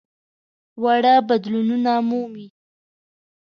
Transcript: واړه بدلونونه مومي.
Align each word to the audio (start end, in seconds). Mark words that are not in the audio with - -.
واړه 0.83 1.13
بدلونونه 1.27 1.91
مومي. 2.09 2.47